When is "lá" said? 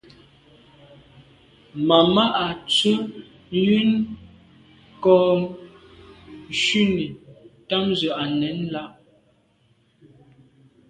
8.73-8.83